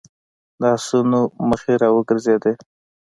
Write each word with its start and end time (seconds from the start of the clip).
د 0.59 0.61
آسونو 0.75 1.19
مخې 1.49 1.73
را 1.81 1.89
وګرځېدې. 1.95 2.53